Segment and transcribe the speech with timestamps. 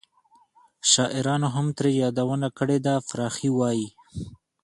[0.91, 2.93] شاعرانو هم ترې یادونه کړې ده.
[3.07, 3.87] فرخي وایي: